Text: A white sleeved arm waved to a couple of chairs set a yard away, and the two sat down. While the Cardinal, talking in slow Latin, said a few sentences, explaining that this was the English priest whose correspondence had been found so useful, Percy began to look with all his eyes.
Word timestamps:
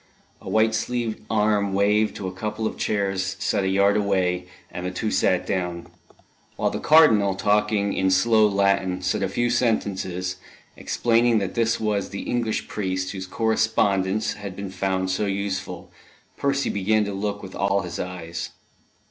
A 0.41 0.49
white 0.49 0.73
sleeved 0.73 1.21
arm 1.29 1.73
waved 1.75 2.15
to 2.15 2.27
a 2.27 2.33
couple 2.33 2.65
of 2.65 2.75
chairs 2.75 3.35
set 3.37 3.63
a 3.63 3.67
yard 3.69 3.95
away, 3.95 4.47
and 4.71 4.83
the 4.83 4.89
two 4.89 5.11
sat 5.11 5.45
down. 5.45 5.85
While 6.55 6.71
the 6.71 6.79
Cardinal, 6.79 7.35
talking 7.35 7.93
in 7.93 8.09
slow 8.09 8.47
Latin, 8.47 9.03
said 9.03 9.21
a 9.21 9.29
few 9.29 9.51
sentences, 9.51 10.37
explaining 10.75 11.37
that 11.37 11.53
this 11.53 11.79
was 11.79 12.09
the 12.09 12.23
English 12.23 12.67
priest 12.67 13.11
whose 13.11 13.27
correspondence 13.27 14.33
had 14.33 14.55
been 14.55 14.71
found 14.71 15.11
so 15.11 15.27
useful, 15.27 15.91
Percy 16.35 16.71
began 16.71 17.05
to 17.05 17.13
look 17.13 17.43
with 17.43 17.53
all 17.53 17.81
his 17.83 17.99
eyes. 17.99 18.49